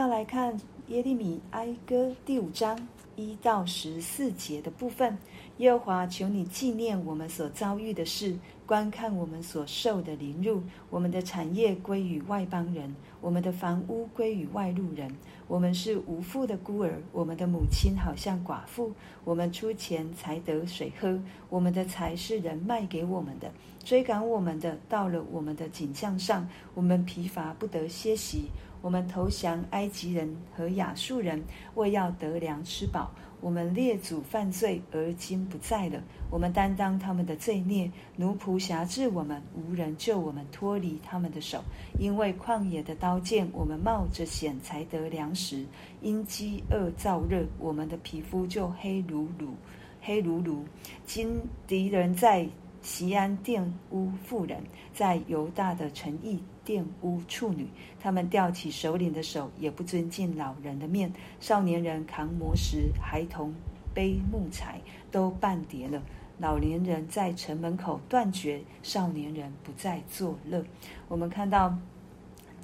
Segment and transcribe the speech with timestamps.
[0.00, 0.58] 要来看
[0.88, 5.18] 耶利米哀歌第五章一到十四节的部分。
[5.58, 8.34] 耶和华，求你纪念我们所遭遇的事，
[8.64, 10.62] 观看我们所受的凌辱。
[10.88, 15.14] 我们的产业归于外邦人，我们的房屋归于外路人。
[15.46, 18.94] 我们是无父的孤儿，我们的母亲好像寡妇。
[19.22, 21.20] 我们出钱才得水喝，
[21.50, 23.52] 我们的财是人卖给我们的。
[23.84, 28.44] 追赶我们的到了我们的颈项上，我们疲乏不得歇息。
[28.82, 31.42] 我们投降埃及人和亚述人，
[31.74, 33.10] 为要得粮吃饱。
[33.42, 35.98] 我们列祖犯罪，而今不在了。
[36.30, 41.64] 我们担当他们的罪孽，奴仆辖制我们，无人救我们脱离他们的手。
[41.98, 45.64] 因为旷野的刀剑，我们冒着险才得粮食；
[46.02, 49.54] 因饥饿燥热，我们的皮肤就黑如炉，
[50.02, 50.62] 黑如炉。
[51.06, 52.46] 今敌人在
[52.82, 56.38] 西安玷污妇人，在犹大的城邑
[56.70, 57.66] 玷污处女。
[58.00, 61.12] 他们吊起首领的手，也不尊敬老人的面。
[61.40, 63.52] 少年人扛磨石，孩童
[63.92, 64.80] 背木材，
[65.10, 66.00] 都半叠了。
[66.38, 70.64] 老年人在城门口断绝，少年人不再作乐。
[71.08, 71.76] 我们看到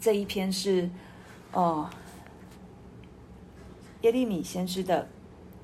[0.01, 0.89] 这一篇是
[1.53, 1.91] 哦，
[4.03, 5.09] 耶利米先知的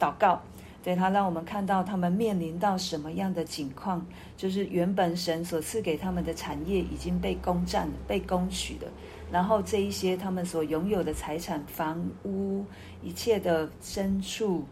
[0.00, 0.42] 祷告。
[0.82, 4.04] 对，他让我们看到他们面临到什么样的境况，
[4.36, 8.90] 就是原本神所赐给他们的产业已经被攻占、被攻取了，
[9.30, 12.64] 然后这一些他们所拥有的财产、房屋、
[13.00, 14.64] 一切的牲畜，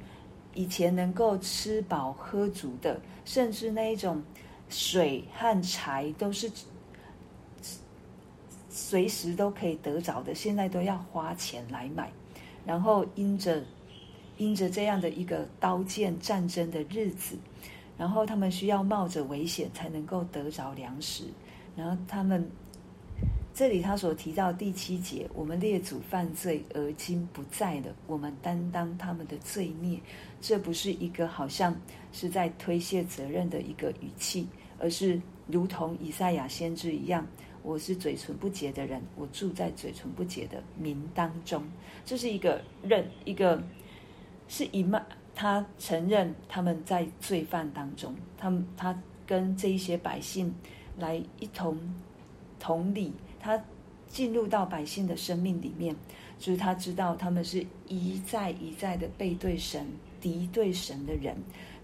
[0.52, 4.20] 以前能够吃饱喝足的，甚至那一种
[4.68, 6.50] 水和柴都是
[8.68, 12.10] 随时都可以得着的，现在都要花钱来买，
[12.66, 13.62] 然后因着。
[14.40, 17.36] 因着这样的一个刀剑战争的日子，
[17.98, 21.24] 然后他们需要冒着危险才能够得着粮食。
[21.76, 22.50] 然后他们
[23.52, 30.00] 这里他所提到第七节，我们列祖犯罪而今不在了，我们担当他们的罪孽。
[30.40, 31.78] 这不是一个好像
[32.10, 37.26] 是在推卸责任的一个语气，而是如同以赛亚先知一样，
[37.62, 41.62] 我是嘴唇不洁的人，我住在嘴唇不洁的民当中。
[42.06, 43.62] 这是一个认一个。
[44.50, 45.00] 是以曼，
[45.32, 50.52] 他承认他们在罪犯当中，他们他跟这一些百姓
[50.98, 51.78] 来一同
[52.58, 53.62] 同理，他
[54.08, 55.94] 进入到百姓的生命里面，
[56.36, 59.86] 就是他知道他们是一再一再的背对神、
[60.20, 61.36] 敌对神的人，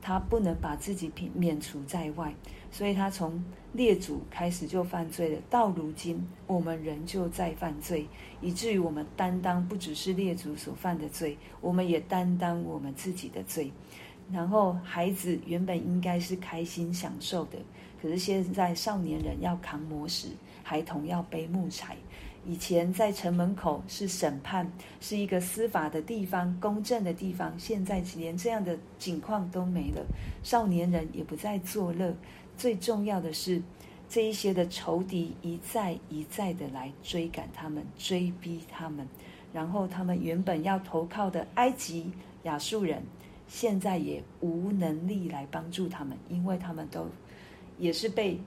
[0.02, 2.34] 他不能把自己免除在外。
[2.76, 3.42] 所以他从
[3.72, 8.06] 列祖开始就犯罪了，到如今我们仍旧在犯罪，
[8.42, 13.72] 以至于我们担当不只是列祖所犯的罪，我们也担当我们自己的罪。
[14.30, 17.56] 然后孩子原本应该是开心享受的，
[18.02, 20.28] 可是现在少年人要扛磨石，
[20.62, 21.96] 孩童要背木材。
[22.44, 24.70] 以前在城门口是审判，
[25.00, 30.04] 是一个司法的地方，公正的地方，现在连这样的景况都没了，
[30.42, 32.14] 少年人也不再作乐。
[32.56, 33.62] 最重要的是，
[34.08, 39.06] 这一些的仇敌一再一再的来追赶他们，追逼他们，
[39.52, 42.10] 然后他们原本要投靠的埃及、
[42.44, 43.02] 亚述人，
[43.46, 47.06] 现在也无能力来帮助他们，因为他们都
[47.78, 48.40] 也是被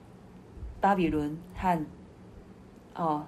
[0.82, 1.86] 巴比伦和
[2.96, 3.26] 哦，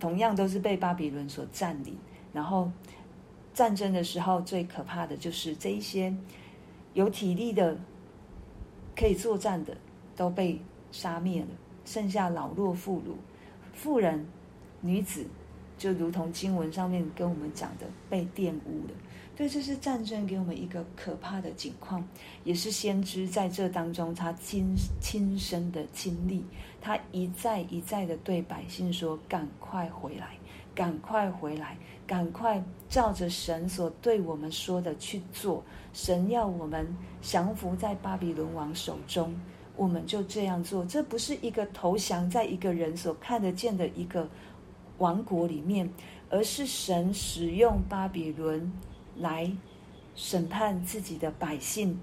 [0.00, 1.96] 同样都是被巴比伦所占领。
[2.32, 2.70] 然后
[3.54, 6.14] 战争的时候，最可怕的就是这一些
[6.94, 7.78] 有体力的
[8.96, 9.76] 可以作战的。
[10.16, 10.58] 都被
[10.90, 11.48] 杀灭了，
[11.84, 13.12] 剩下老弱妇孺、
[13.72, 14.26] 妇人、
[14.80, 15.26] 女子，
[15.76, 18.94] 就如同经文上面跟我们讲的，被玷污了。
[19.36, 22.02] 对，这是战争给我们一个可怕的景况，
[22.42, 26.42] 也是先知在这当中他亲亲身的经历。
[26.80, 30.38] 他一再一再的对百姓说：“赶快回来，
[30.74, 35.62] 赶快回来，赶快照着神所对我们说的去做。
[35.92, 36.86] 神要我们
[37.20, 39.34] 降服在巴比伦王手中。”
[39.76, 44.26] 我们就这样做，这不是一个投降在一个人所看得见的一个
[44.96, 45.88] 王国里面，
[46.30, 48.72] 而是神使用巴比伦
[49.18, 49.52] 来
[50.14, 51.98] 审判自己的百姓，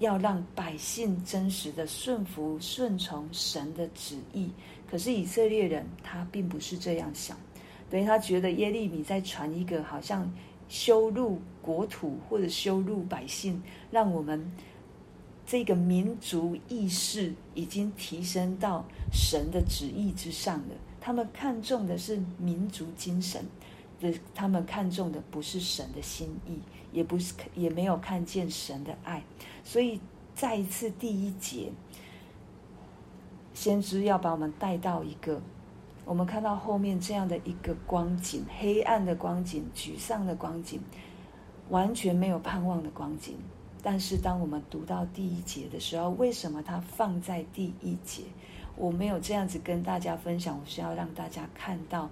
[0.00, 4.50] 要让百姓真实的顺服、顺从神的旨意。
[4.90, 7.36] 可是以色列人他并不是这样想，
[7.88, 10.28] 所以他觉得耶利米在传一个好像
[10.68, 14.44] 羞辱国土或者羞辱百姓，让我们。
[15.46, 20.74] 这个民族意识已经提升到神的旨意之上了。
[21.00, 23.44] 他们看重的是民族精神，
[24.00, 26.58] 的他们看重的不是神的心意，
[26.90, 29.22] 也不是也没有看见神的爱。
[29.62, 30.00] 所以
[30.34, 31.70] 再一次第一节，
[33.54, 35.40] 先知要把我们带到一个
[36.04, 40.80] 我们看到后面这样的一个光景，黑暗的光景，沮丧的光景，
[41.68, 43.36] 完全没有盼望的光景。
[43.88, 48.24] 但是，当我们读到第一节的时候，为什么它放在第一节？
[48.74, 52.10] 我没有这样子跟大家分享，我是要让大家看到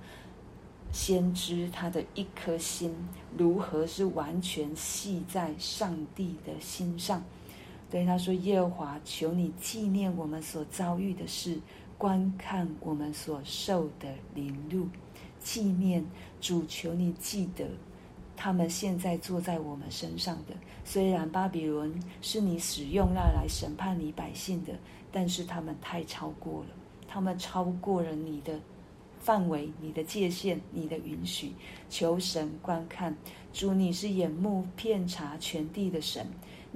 [0.93, 2.95] 先知他的一颗心
[3.37, 7.21] 如何是完全系在上帝的心上。
[7.91, 11.59] 对他说：“耶和华，求你纪念我们所遭遇的事。”
[11.99, 14.87] 观看我们所受的凌辱，
[15.41, 16.05] 纪念
[16.41, 17.67] 主，求你记得
[18.37, 20.55] 他们现在坐在我们身上的。
[20.85, 24.73] 虽然巴比伦是你使用那来审判你百姓的，
[25.11, 26.69] 但是他们太超过了，
[27.09, 28.61] 他们超过了你的
[29.21, 31.53] 范围、你的界限、你的允许。
[31.89, 33.17] 求神观看，
[33.53, 36.27] 主，你是眼目遍察全地的神。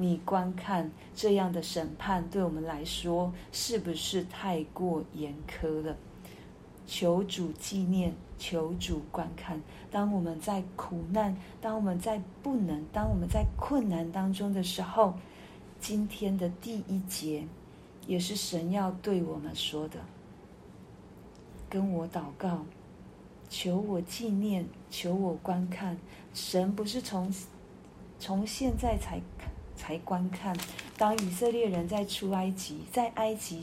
[0.01, 5.97] 你观看这样的审判，对我们来说是不是太过严苛了？
[6.87, 9.61] 求主纪念，求主观看。
[9.91, 15.15] 当我们在苦难，当我们在不能，当我们在困难当中的时候，
[15.81, 17.47] 今天的第一节
[18.07, 19.99] 也是神要对我们说的。
[21.69, 22.65] 跟我祷告，
[23.51, 25.99] 求我纪念，求我观看。
[26.33, 27.35] 神不是从
[28.19, 29.21] 从现在才。
[29.81, 30.57] 才观看，
[30.97, 33.63] 当以色列人在出埃及，在埃及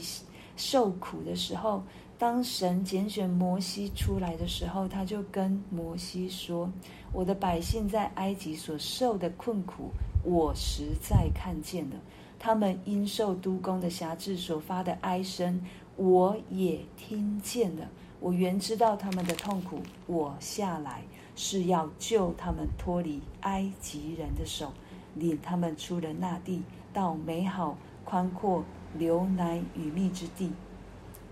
[0.55, 1.83] 受苦的时候，
[2.17, 6.71] 当神拣选摩西出来的时候，他就跟摩西说
[7.11, 9.91] ：“我的百姓在埃及所受的困苦，
[10.23, 11.97] 我实在看见了；
[12.39, 15.61] 他们因受督工的辖制所发的哀声，
[15.97, 17.85] 我也听见了。
[18.21, 21.03] 我原知道他们的痛苦，我下来
[21.35, 24.71] 是要救他们脱离埃及人的手。”
[25.15, 26.61] 领他们出了那地，
[26.91, 28.63] 到美好宽阔、
[28.97, 30.51] 流奶与蜜之地。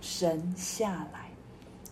[0.03, 1.31] 神下来，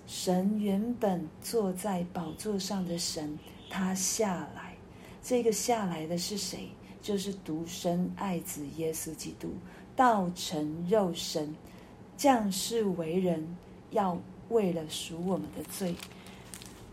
[0.06, 4.76] 神原本坐在宝座上的神，他下来。
[5.24, 6.70] 这个下来的是谁？
[7.02, 9.54] 就是独生爱子耶稣基督，
[9.96, 11.56] 道成肉身，
[12.18, 13.56] 降世为人，
[13.92, 14.20] 要
[14.50, 15.96] 为了赎我们的罪。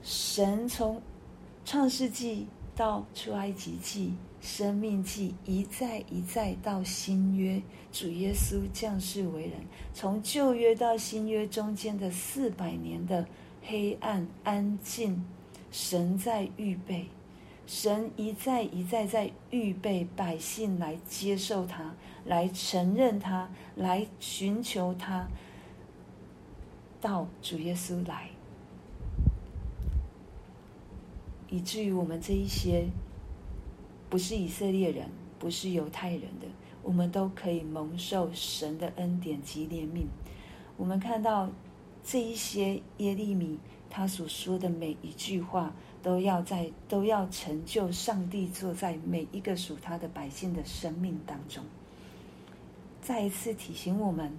[0.04, 1.02] 神从
[1.64, 2.46] 创世纪
[2.78, 4.14] 到出埃及记。
[4.40, 7.60] 生命记一再一再到新约，
[7.90, 9.54] 主耶稣降世为人，
[9.92, 13.26] 从旧约到新约中间的四百年的
[13.64, 15.24] 黑暗安静，
[15.72, 17.06] 神在预备，
[17.66, 25.26] 神一再一再在预备百姓来接受他，来承认他，来寻求他，
[27.00, 28.30] 到主耶稣来，
[31.48, 32.86] 以至于我们这一些。
[34.10, 35.06] 不是以色列人，
[35.38, 36.46] 不是犹太人的，
[36.82, 40.06] 我们都可以蒙受神的恩典及怜悯。
[40.78, 41.50] 我们看到
[42.02, 43.58] 这一些耶利米
[43.90, 51.62] 他所说的每一句话，都要在都要成就上帝坐在每一个属他的百姓的生命当中。
[53.02, 54.32] 再一次提醒我们，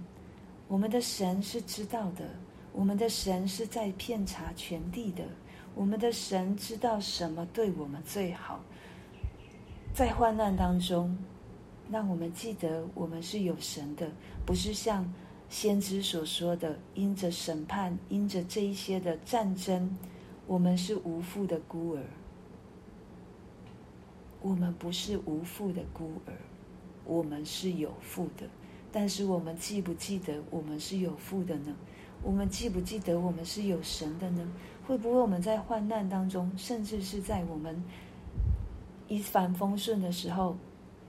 [0.66, 2.28] 我们的神是知道的，
[2.72, 5.22] 我们的神是在遍察全地的，
[5.74, 8.60] 我们的神知道什么对我们最好。
[9.94, 11.16] 在患难当中，
[11.90, 14.10] 让我们记得我们是有神的，
[14.46, 15.12] 不是像
[15.48, 19.96] 先知所说的，因着审判，因着这一些的战争，
[20.46, 22.02] 我们是无父的孤儿。
[24.42, 26.32] 我们不是无父的孤儿，
[27.04, 28.46] 我们是有父的。
[28.92, 31.74] 但是我们记不记得我们是有父的呢？
[32.22, 34.52] 我们记不记得我们是有神的呢？
[34.90, 37.80] 会不会我们在患难当中，甚至是在我们
[39.06, 40.56] 一帆风顺的时候，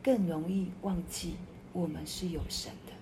[0.03, 1.35] 更容易忘记
[1.73, 2.93] 我们是有神的。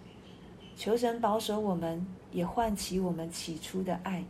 [0.78, 4.24] 求神保守我们，也唤起我们起初的爱，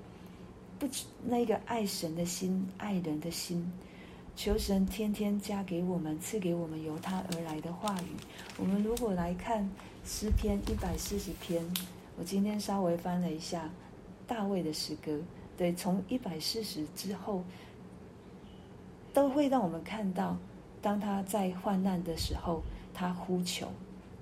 [0.79, 3.71] 不止那个爱神的心、爱人的心。
[4.35, 8.15] 求神天天加给我们，赐给我们由他而来的话语。
[8.57, 9.69] 我们如果来看
[10.03, 11.63] 诗篇一百四十篇，
[12.17, 13.69] 我今天稍微翻了一下
[14.25, 15.19] 大卫的诗歌，
[15.59, 17.43] 对，从一百四十之后，
[19.13, 20.37] 都会让我们看到。
[20.81, 22.63] 当他在患难的时候，
[22.93, 23.67] 他呼求，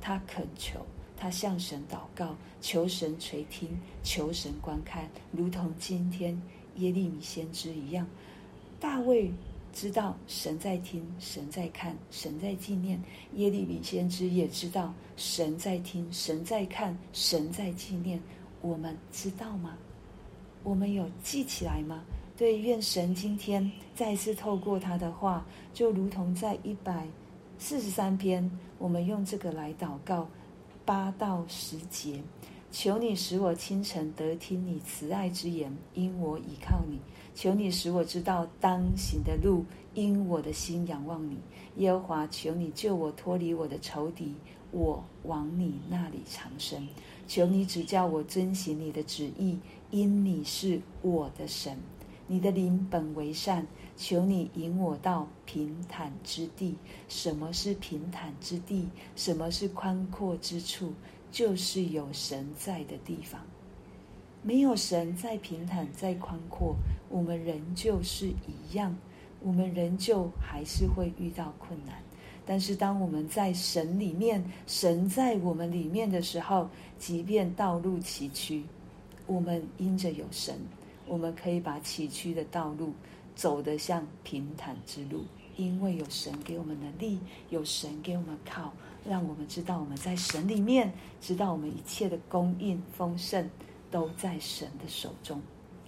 [0.01, 0.83] 他恳求，
[1.15, 6.41] 他向神祷告，求神垂听，求神观看，如同今天
[6.77, 8.07] 耶利米先知一样。
[8.79, 9.31] 大卫
[9.71, 12.99] 知道神在听，神在看，神在纪念。
[13.35, 18.19] 耶利米先知也知道神在听，神在看，神在纪念。
[18.59, 19.77] 我们知道吗？
[20.67, 22.03] 我们有记起来吗？
[22.35, 27.07] 对，愿神今天再次透过他的话，就如同在一百
[27.57, 30.27] 四十三篇，我们用这个来祷告
[30.83, 32.21] 八到十节，
[32.69, 36.99] 求你使我清晨得听你慈爱之言，因我倚靠你。
[37.33, 41.37] 求你使我知道当行的路，因我的心仰望你。
[41.77, 44.33] 耶和华，求你救我脱离我的仇敌，
[44.71, 46.85] 我往你那里藏身。
[47.27, 49.59] 求你指教我遵行你的旨意，
[49.89, 51.77] 因你是我的神。
[52.29, 53.65] 你的灵本为善，
[53.95, 56.75] 求你引我到平坦之地。
[57.07, 58.89] 什么是平坦之地？
[59.15, 60.91] 什么是宽阔之处？
[61.31, 63.41] 就是有神在的地方。
[64.43, 66.75] 没有神，再平坦，再宽阔，
[67.09, 68.95] 我们仍旧是一样，
[69.41, 71.95] 我们仍旧还是会遇到困难。
[72.45, 78.63] 但是当我们在神里面，神在我们里面的时候，即便道路崎岖，
[79.27, 80.59] 我们因着有神。
[81.05, 82.93] 我们可以把崎岖的道路
[83.33, 85.23] 走得像平坦之路，
[85.55, 87.17] 因为有神给我们能力，
[87.49, 88.73] 有神给我们靠，
[89.05, 90.91] 让我们知道我们在神里面，
[91.21, 93.49] 知道我们一切的供应丰盛
[93.89, 95.41] 都在神的手中，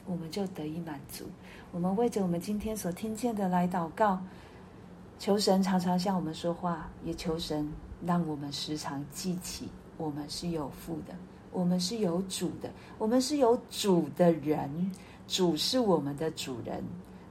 [0.05, 1.25] 我们就得以满足。
[1.73, 4.21] 我们为着我们今天所听见的来祷告，
[5.19, 7.69] 求神常常向我们说话，也求神
[8.05, 9.67] 让我们时常记起
[9.97, 11.13] 我们是有父的，
[11.51, 14.91] 我们是有主的，我们是有主的人。
[15.27, 16.83] 主是我们的主人，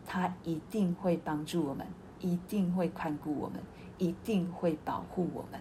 [0.07, 1.85] 他一定会帮助我们，
[2.21, 3.61] 一定会看顾我们，
[3.99, 5.61] 一定会保护我们。